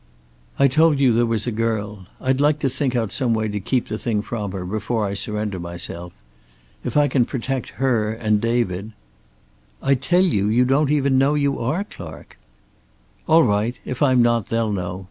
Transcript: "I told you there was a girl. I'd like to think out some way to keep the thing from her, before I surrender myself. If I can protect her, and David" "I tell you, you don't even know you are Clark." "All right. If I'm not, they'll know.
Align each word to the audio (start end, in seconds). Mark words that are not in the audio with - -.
"I 0.57 0.67
told 0.67 0.99
you 0.99 1.13
there 1.13 1.27
was 1.27 1.45
a 1.45 1.51
girl. 1.51 2.07
I'd 2.19 2.41
like 2.41 2.57
to 2.61 2.69
think 2.71 2.95
out 2.95 3.11
some 3.11 3.35
way 3.35 3.49
to 3.49 3.59
keep 3.59 3.87
the 3.87 3.99
thing 3.99 4.23
from 4.23 4.51
her, 4.51 4.65
before 4.65 5.05
I 5.05 5.13
surrender 5.13 5.59
myself. 5.59 6.11
If 6.83 6.97
I 6.97 7.07
can 7.07 7.23
protect 7.23 7.69
her, 7.77 8.11
and 8.11 8.41
David" 8.41 8.93
"I 9.79 9.93
tell 9.93 10.23
you, 10.25 10.47
you 10.47 10.65
don't 10.65 10.89
even 10.89 11.19
know 11.19 11.35
you 11.35 11.59
are 11.59 11.83
Clark." 11.83 12.39
"All 13.27 13.43
right. 13.43 13.77
If 13.85 14.01
I'm 14.01 14.23
not, 14.23 14.47
they'll 14.47 14.71
know. 14.73 14.99